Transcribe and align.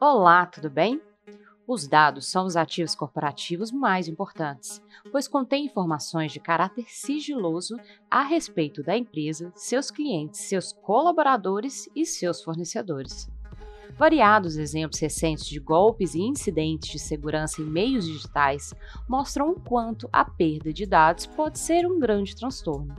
Olá, 0.00 0.44
tudo 0.44 0.68
bem? 0.68 1.00
Os 1.66 1.88
dados 1.88 2.26
são 2.26 2.44
os 2.44 2.56
ativos 2.56 2.94
corporativos 2.94 3.72
mais 3.72 4.06
importantes, 4.06 4.82
pois 5.10 5.26
contêm 5.26 5.64
informações 5.64 6.30
de 6.30 6.38
caráter 6.38 6.84
sigiloso 6.88 7.76
a 8.10 8.22
respeito 8.22 8.82
da 8.82 8.96
empresa, 8.96 9.50
seus 9.54 9.90
clientes, 9.90 10.40
seus 10.40 10.72
colaboradores 10.72 11.88
e 11.96 12.04
seus 12.04 12.42
fornecedores. 12.42 13.30
Variados 13.96 14.56
exemplos 14.56 15.00
recentes 15.00 15.46
de 15.46 15.58
golpes 15.58 16.14
e 16.14 16.20
incidentes 16.20 16.90
de 16.90 16.98
segurança 16.98 17.62
em 17.62 17.64
meios 17.64 18.04
digitais 18.04 18.74
mostram 19.08 19.52
o 19.52 19.60
quanto 19.60 20.08
a 20.12 20.24
perda 20.24 20.72
de 20.72 20.84
dados 20.84 21.26
pode 21.26 21.58
ser 21.58 21.86
um 21.86 21.98
grande 21.98 22.36
transtorno. 22.36 22.94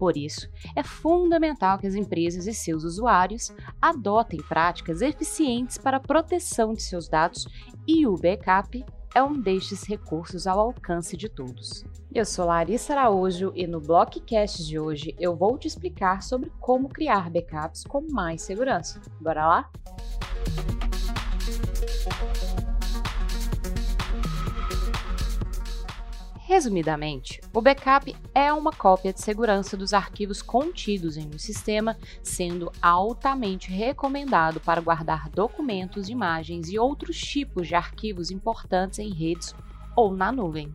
Por 0.00 0.16
isso, 0.16 0.48
é 0.74 0.82
fundamental 0.82 1.78
que 1.78 1.86
as 1.86 1.94
empresas 1.94 2.46
e 2.46 2.54
seus 2.54 2.84
usuários 2.84 3.52
adotem 3.82 4.40
práticas 4.40 5.02
eficientes 5.02 5.76
para 5.76 5.98
a 5.98 6.00
proteção 6.00 6.72
de 6.72 6.82
seus 6.82 7.06
dados 7.06 7.46
e 7.86 8.06
o 8.06 8.16
backup 8.16 8.82
é 9.14 9.22
um 9.22 9.38
destes 9.38 9.84
recursos 9.84 10.46
ao 10.46 10.58
alcance 10.58 11.18
de 11.18 11.28
todos. 11.28 11.84
Eu 12.14 12.24
sou 12.24 12.46
Larissa 12.46 12.94
Araújo 12.94 13.52
e 13.54 13.66
no 13.66 13.78
Blockcast 13.78 14.66
de 14.66 14.78
hoje 14.78 15.14
eu 15.20 15.36
vou 15.36 15.58
te 15.58 15.68
explicar 15.68 16.22
sobre 16.22 16.50
como 16.58 16.88
criar 16.88 17.28
backups 17.28 17.84
com 17.84 18.00
mais 18.10 18.40
segurança. 18.40 19.02
Bora 19.20 19.46
lá? 19.46 19.70
Resumidamente, 26.50 27.40
o 27.54 27.60
backup 27.60 28.12
é 28.34 28.52
uma 28.52 28.72
cópia 28.72 29.12
de 29.12 29.20
segurança 29.20 29.76
dos 29.76 29.94
arquivos 29.94 30.42
contidos 30.42 31.16
em 31.16 31.30
um 31.32 31.38
sistema, 31.38 31.96
sendo 32.24 32.72
altamente 32.82 33.70
recomendado 33.70 34.58
para 34.58 34.80
guardar 34.80 35.30
documentos, 35.30 36.08
imagens 36.08 36.68
e 36.68 36.76
outros 36.76 37.20
tipos 37.20 37.68
de 37.68 37.76
arquivos 37.76 38.32
importantes 38.32 38.98
em 38.98 39.10
redes 39.10 39.54
ou 39.94 40.12
na 40.12 40.32
nuvem. 40.32 40.74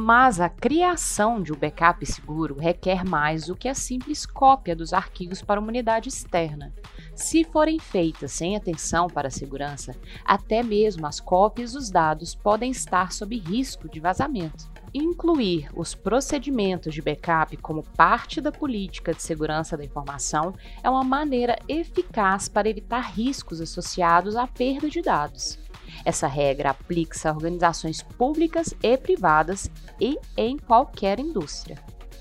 Mas 0.00 0.38
a 0.38 0.48
criação 0.48 1.42
de 1.42 1.52
um 1.52 1.56
backup 1.56 2.06
seguro 2.06 2.54
requer 2.54 3.04
mais 3.04 3.46
do 3.46 3.56
que 3.56 3.66
a 3.66 3.74
simples 3.74 4.24
cópia 4.24 4.76
dos 4.76 4.92
arquivos 4.92 5.42
para 5.42 5.58
uma 5.58 5.70
unidade 5.70 6.08
externa. 6.08 6.72
Se 7.16 7.42
forem 7.42 7.80
feitas 7.80 8.30
sem 8.30 8.54
atenção 8.54 9.08
para 9.08 9.26
a 9.26 9.30
segurança, 9.30 9.96
até 10.24 10.62
mesmo 10.62 11.04
as 11.04 11.18
cópias 11.18 11.72
dos 11.72 11.90
dados 11.90 12.32
podem 12.32 12.70
estar 12.70 13.10
sob 13.10 13.36
risco 13.36 13.88
de 13.88 13.98
vazamento. 13.98 14.70
Incluir 14.94 15.68
os 15.74 15.96
procedimentos 15.96 16.94
de 16.94 17.02
backup 17.02 17.56
como 17.56 17.82
parte 17.82 18.40
da 18.40 18.52
política 18.52 19.12
de 19.12 19.20
segurança 19.20 19.76
da 19.76 19.84
informação 19.84 20.54
é 20.80 20.88
uma 20.88 21.02
maneira 21.02 21.58
eficaz 21.66 22.48
para 22.48 22.68
evitar 22.68 23.00
riscos 23.00 23.60
associados 23.60 24.36
à 24.36 24.46
perda 24.46 24.88
de 24.88 25.02
dados. 25.02 25.58
Essa 26.04 26.26
regra 26.26 26.70
aplica-se 26.70 27.26
a 27.28 27.32
organizações 27.32 28.02
públicas 28.02 28.74
e 28.82 28.96
privadas 28.96 29.70
e 30.00 30.18
em 30.36 30.56
qualquer 30.56 31.18
indústria. 31.20 31.78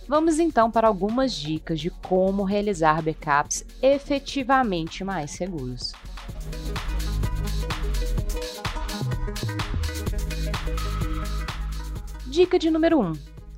Vamos 0.07 0.39
então 0.39 0.71
para 0.71 0.87
algumas 0.87 1.33
dicas 1.33 1.79
de 1.79 1.89
como 1.89 2.43
realizar 2.43 3.01
backups 3.01 3.65
efetivamente 3.81 5.03
mais 5.03 5.31
seguros. 5.31 5.91
Dica 12.25 12.57
de 12.57 12.71
número 12.71 12.99
1: 12.99 13.13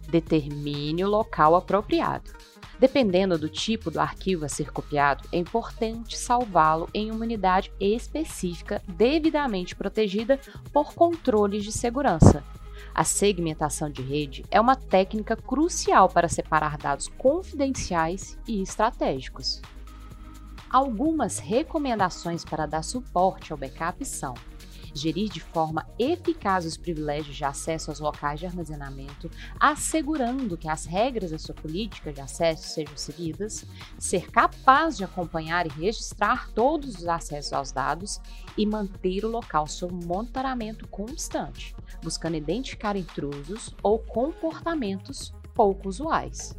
determine 0.09 1.03
o 1.03 1.07
local 1.07 1.55
apropriado. 1.55 2.31
Dependendo 2.79 3.37
do 3.37 3.49
tipo 3.49 3.91
do 3.91 3.99
arquivo 3.99 4.45
a 4.45 4.49
ser 4.49 4.71
copiado, 4.71 5.27
é 5.33 5.37
importante 5.37 6.17
salvá-lo 6.17 6.87
em 6.93 7.11
uma 7.11 7.25
unidade 7.25 7.71
específica 7.77 8.81
devidamente 8.87 9.75
protegida 9.75 10.39
por 10.71 10.93
controles 10.93 11.65
de 11.65 11.73
segurança. 11.73 12.41
A 12.95 13.03
segmentação 13.03 13.89
de 13.89 14.01
rede 14.01 14.45
é 14.49 14.61
uma 14.61 14.77
técnica 14.77 15.35
crucial 15.35 16.07
para 16.07 16.29
separar 16.29 16.77
dados 16.77 17.09
confidenciais 17.17 18.37
e 18.47 18.61
estratégicos. 18.61 19.61
Algumas 20.69 21.37
recomendações 21.37 22.45
para 22.45 22.65
dar 22.65 22.83
suporte 22.83 23.51
ao 23.51 23.57
backup 23.57 24.05
são: 24.05 24.33
gerir 24.93 25.29
de 25.29 25.39
forma 25.39 25.87
eficaz 25.97 26.65
os 26.65 26.77
privilégios 26.77 27.35
de 27.35 27.43
acesso 27.43 27.91
aos 27.91 27.99
locais 27.99 28.39
de 28.39 28.45
armazenamento, 28.45 29.29
assegurando 29.59 30.57
que 30.57 30.67
as 30.67 30.85
regras 30.85 31.31
da 31.31 31.39
sua 31.39 31.55
política 31.55 32.11
de 32.11 32.21
acesso 32.21 32.67
sejam 32.67 32.97
seguidas, 32.97 33.65
ser 33.97 34.29
capaz 34.31 34.97
de 34.97 35.03
acompanhar 35.03 35.65
e 35.65 35.69
registrar 35.69 36.49
todos 36.51 36.95
os 36.95 37.07
acessos 37.07 37.53
aos 37.53 37.71
dados 37.71 38.19
e 38.57 38.65
manter 38.65 39.25
o 39.25 39.29
local 39.29 39.67
sob 39.67 39.93
monitoramento 40.05 40.87
constante, 40.87 41.75
buscando 42.03 42.37
identificar 42.37 42.95
intrusos 42.95 43.73
ou 43.83 43.99
comportamentos 43.99 45.33
pouco 45.53 45.89
usuais. 45.89 46.57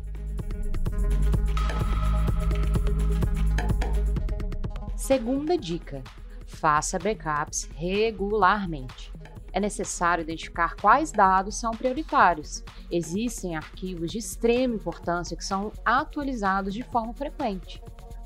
Segunda 4.96 5.56
dica: 5.56 6.04
faça 6.50 6.98
backups 6.98 7.68
regularmente. 7.74 9.12
É 9.52 9.58
necessário 9.58 10.22
identificar 10.22 10.76
quais 10.76 11.10
dados 11.10 11.56
são 11.56 11.72
prioritários. 11.72 12.62
Existem 12.90 13.56
arquivos 13.56 14.10
de 14.10 14.18
extrema 14.18 14.74
importância 14.74 15.36
que 15.36 15.44
são 15.44 15.72
atualizados 15.84 16.74
de 16.74 16.82
forma 16.82 17.12
frequente. 17.14 17.82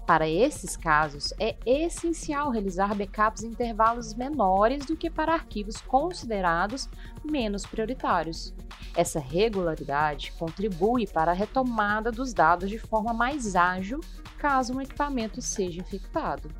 Para 0.07 0.29
esses 0.29 0.77
casos, 0.77 1.33
é 1.41 1.57
essencial 1.65 2.51
realizar 2.51 2.95
backups 2.95 3.43
em 3.43 3.49
intervalos 3.49 4.12
menores 4.12 4.85
do 4.85 4.95
que 4.95 5.09
para 5.09 5.33
arquivos 5.33 5.81
considerados 5.81 6.91
menos 7.25 7.65
prioritários. 7.65 8.53
Essa 8.95 9.19
regularidade 9.19 10.33
contribui 10.33 11.06
para 11.06 11.31
a 11.31 11.35
retomada 11.35 12.12
dos 12.12 12.35
dados 12.35 12.69
de 12.69 12.79
forma 12.79 13.15
mais 13.15 13.56
ágil 13.56 13.99
caso 14.39 14.75
um 14.75 14.81
equipamento 14.81 15.41
seja 15.41 15.81
infectado. 15.81 16.51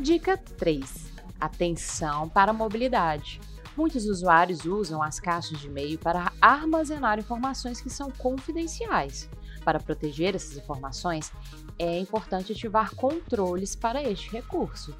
Dica 0.00 0.34
3: 0.34 1.12
Atenção 1.38 2.26
para 2.26 2.52
a 2.52 2.54
mobilidade. 2.54 3.38
Muitos 3.76 4.06
usuários 4.06 4.64
usam 4.64 5.02
as 5.02 5.20
caixas 5.20 5.58
de 5.60 5.66
e-mail 5.66 5.98
para 5.98 6.32
armazenar 6.40 7.18
informações 7.18 7.82
que 7.82 7.90
são 7.90 8.10
confidenciais. 8.10 9.28
Para 9.62 9.78
proteger 9.78 10.34
essas 10.34 10.56
informações, 10.56 11.30
é 11.78 11.98
importante 11.98 12.52
ativar 12.52 12.94
controles 12.94 13.76
para 13.76 14.02
este 14.02 14.30
recurso. 14.30 14.94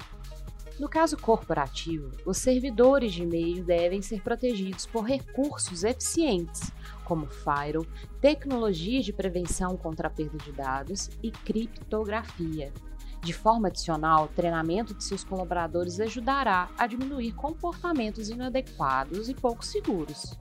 No 0.79 0.87
caso 0.87 1.17
corporativo, 1.17 2.11
os 2.23 2.37
servidores 2.37 3.11
de 3.11 3.23
e-mail 3.23 3.63
devem 3.63 4.03
ser 4.03 4.21
protegidos 4.21 4.85
por 4.85 5.03
recursos 5.03 5.83
eficientes, 5.83 6.71
como 7.05 7.25
firewall, 7.25 7.87
tecnologias 8.21 9.03
de 9.03 9.11
prevenção 9.11 9.75
contra 9.75 10.07
a 10.07 10.11
perda 10.11 10.37
de 10.37 10.51
dados 10.51 11.09
e 11.23 11.31
criptografia. 11.31 12.71
De 13.21 13.33
forma 13.33 13.67
adicional, 13.67 14.25
o 14.25 14.27
treinamento 14.27 14.95
de 14.95 15.03
seus 15.03 15.23
colaboradores 15.23 15.99
ajudará 15.99 16.69
a 16.77 16.87
diminuir 16.87 17.33
comportamentos 17.33 18.29
inadequados 18.29 19.29
e 19.29 19.33
pouco 19.35 19.63
seguros. 19.63 20.37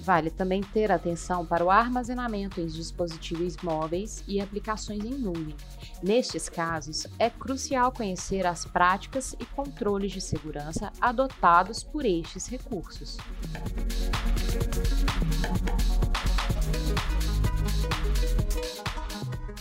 Vale 0.00 0.30
também 0.30 0.62
ter 0.62 0.90
atenção 0.90 1.44
para 1.44 1.64
o 1.64 1.70
armazenamento 1.70 2.60
em 2.60 2.66
dispositivos 2.66 3.56
móveis 3.58 4.24
e 4.26 4.40
aplicações 4.40 5.04
em 5.04 5.10
nuvem. 5.10 5.54
Nestes 6.02 6.48
casos, 6.48 7.06
é 7.18 7.28
crucial 7.28 7.92
conhecer 7.92 8.46
as 8.46 8.64
práticas 8.64 9.36
e 9.38 9.44
controles 9.44 10.10
de 10.10 10.20
segurança 10.20 10.90
adotados 11.00 11.84
por 11.84 12.04
estes 12.04 12.46
recursos. 12.46 13.18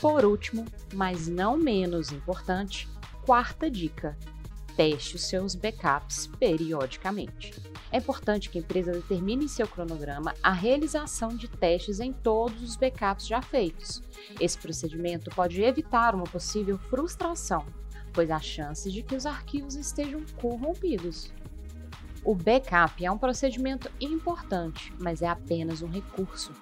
Por 0.01 0.23
último, 0.23 0.65
mas 0.93 1.27
não 1.27 1.57
menos 1.57 2.11
importante, 2.11 2.87
quarta 3.25 3.69
dica: 3.69 4.17
teste 4.77 5.17
os 5.17 5.23
seus 5.23 5.55
backups 5.55 6.27
periodicamente. 6.39 7.53
É 7.91 7.97
importante 7.97 8.49
que 8.49 8.57
a 8.57 8.61
empresa 8.61 8.93
determine 8.93 9.43
em 9.43 9.47
seu 9.49 9.67
cronograma 9.67 10.33
a 10.41 10.53
realização 10.53 11.35
de 11.35 11.49
testes 11.49 11.99
em 11.99 12.13
todos 12.13 12.61
os 12.61 12.77
backups 12.77 13.27
já 13.27 13.41
feitos. 13.41 14.01
Esse 14.39 14.57
procedimento 14.57 15.29
pode 15.31 15.61
evitar 15.61 16.15
uma 16.15 16.23
possível 16.23 16.77
frustração, 16.77 17.65
pois 18.13 18.31
há 18.31 18.39
chances 18.39 18.93
de 18.93 19.03
que 19.03 19.15
os 19.15 19.25
arquivos 19.25 19.75
estejam 19.75 20.23
corrompidos. 20.39 21.33
O 22.23 22.33
backup 22.33 23.03
é 23.03 23.11
um 23.11 23.17
procedimento 23.17 23.91
importante, 23.99 24.93
mas 24.97 25.21
é 25.21 25.27
apenas 25.27 25.81
um 25.81 25.89
recurso. 25.89 26.53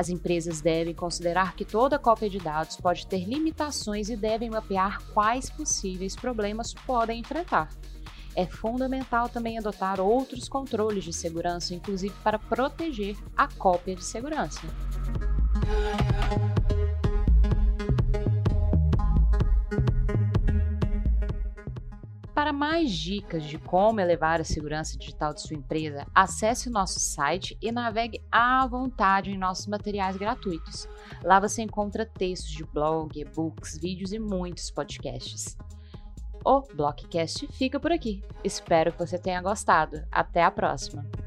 As 0.00 0.08
empresas 0.08 0.62
devem 0.62 0.94
considerar 0.94 1.54
que 1.54 1.62
toda 1.62 1.98
cópia 1.98 2.30
de 2.30 2.38
dados 2.38 2.74
pode 2.74 3.06
ter 3.06 3.22
limitações 3.28 4.08
e 4.08 4.16
devem 4.16 4.48
mapear 4.48 4.98
quais 5.12 5.50
possíveis 5.50 6.16
problemas 6.16 6.72
podem 6.72 7.20
enfrentar. 7.20 7.68
É 8.34 8.46
fundamental 8.46 9.28
também 9.28 9.58
adotar 9.58 10.00
outros 10.00 10.48
controles 10.48 11.04
de 11.04 11.12
segurança, 11.12 11.74
inclusive 11.74 12.14
para 12.24 12.38
proteger 12.38 13.14
a 13.36 13.46
cópia 13.46 13.94
de 13.94 14.02
segurança. 14.02 14.62
Mais 22.60 22.92
dicas 22.92 23.44
de 23.44 23.58
como 23.58 24.00
elevar 24.00 24.38
a 24.38 24.44
segurança 24.44 24.98
digital 24.98 25.32
de 25.32 25.40
sua 25.40 25.56
empresa, 25.56 26.06
acesse 26.14 26.68
o 26.68 26.70
nosso 26.70 27.00
site 27.00 27.56
e 27.58 27.72
navegue 27.72 28.22
à 28.30 28.66
vontade 28.66 29.30
em 29.30 29.38
nossos 29.38 29.66
materiais 29.66 30.14
gratuitos. 30.18 30.86
Lá 31.24 31.40
você 31.40 31.62
encontra 31.62 32.04
textos 32.04 32.50
de 32.50 32.62
blog, 32.62 33.18
e-books, 33.18 33.78
vídeos 33.78 34.12
e 34.12 34.18
muitos 34.18 34.70
podcasts. 34.70 35.56
O 36.44 36.60
Blockcast 36.74 37.46
fica 37.50 37.80
por 37.80 37.92
aqui. 37.92 38.22
Espero 38.44 38.92
que 38.92 38.98
você 38.98 39.18
tenha 39.18 39.40
gostado. 39.40 40.04
Até 40.12 40.44
a 40.44 40.50
próxima! 40.50 41.19